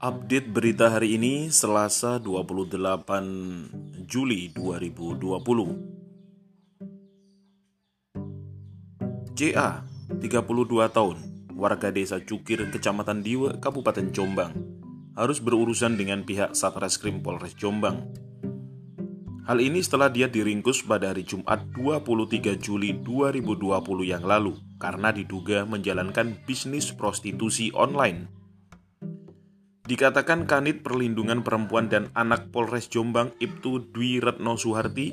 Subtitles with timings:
[0.00, 2.72] Update berita hari ini Selasa 28
[4.08, 4.96] Juli 2020
[9.36, 10.24] JA 32
[10.88, 11.16] tahun
[11.52, 14.56] warga desa Cukir Kecamatan Diwe Kabupaten Jombang
[15.20, 18.08] harus berurusan dengan pihak Satreskrim Polres Jombang.
[19.44, 23.68] Hal ini setelah dia diringkus pada hari Jumat 23 Juli 2020
[24.08, 28.39] yang lalu karena diduga menjalankan bisnis prostitusi online
[29.90, 35.10] Dikatakan Kanit Perlindungan Perempuan dan Anak Polres Jombang Ibtu Dwi Retno Suharti,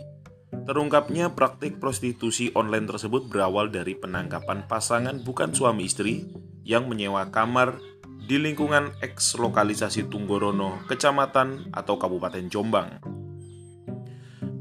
[0.69, 6.29] terungkapnya praktik prostitusi online tersebut berawal dari penangkapan pasangan bukan suami istri
[6.61, 7.81] yang menyewa kamar
[8.29, 13.01] di lingkungan eks lokalisasi Tunggorono, Kecamatan atau Kabupaten Jombang.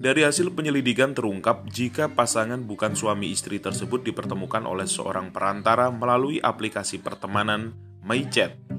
[0.01, 6.41] Dari hasil penyelidikan terungkap jika pasangan bukan suami istri tersebut dipertemukan oleh seorang perantara melalui
[6.41, 8.76] aplikasi pertemanan MyChat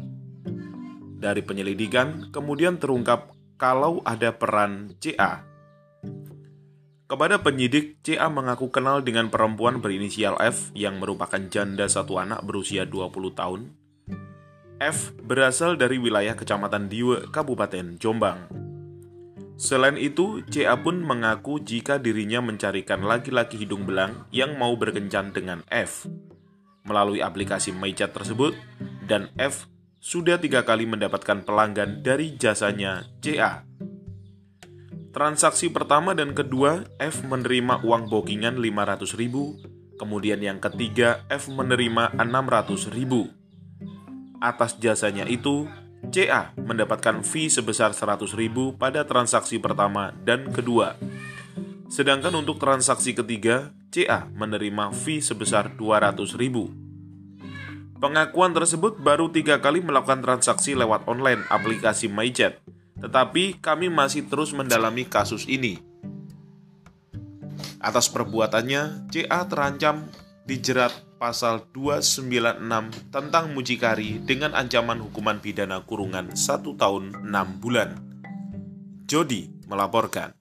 [1.17, 5.41] dari penyelidikan, kemudian terungkap kalau ada peran CA.
[7.07, 12.83] Kepada penyidik, CA mengaku kenal dengan perempuan berinisial F yang merupakan janda satu anak berusia
[12.83, 13.61] 20 tahun.
[14.77, 18.67] F berasal dari wilayah Kecamatan Diwe, Kabupaten Jombang.
[19.57, 25.65] Selain itu, CA pun mengaku jika dirinya mencarikan laki-laki hidung belang yang mau berkencan dengan
[25.73, 26.05] F.
[26.85, 28.53] Melalui aplikasi MyChat tersebut,
[29.07, 29.65] dan F
[29.97, 33.65] sudah tiga kali mendapatkan pelanggan dari jasanya CA.
[35.11, 39.57] Transaksi pertama dan kedua, F menerima uang bookingan 500 ribu,
[39.97, 43.25] kemudian yang ketiga, F menerima 600 ribu.
[44.37, 45.65] Atas jasanya itu,
[46.13, 50.93] CA mendapatkan fee sebesar 100 ribu pada transaksi pertama dan kedua.
[51.89, 56.86] Sedangkan untuk transaksi ketiga, CA menerima fee sebesar 200 ribu.
[57.97, 62.61] Pengakuan tersebut baru tiga kali melakukan transaksi lewat online aplikasi MyChat,
[63.01, 65.81] tetapi kami masih terus mendalami kasus ini.
[67.81, 70.05] Atas perbuatannya, CA terancam
[70.45, 72.61] dijerat pasal 296
[73.09, 77.97] tentang mucikari dengan ancaman hukuman pidana kurungan 1 tahun 6 bulan.
[79.09, 80.37] Jody melaporkan.